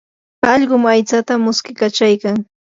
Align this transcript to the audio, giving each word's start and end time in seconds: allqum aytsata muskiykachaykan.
allqum 0.51 0.83
aytsata 0.93 1.33
muskiykachaykan. 1.45 2.37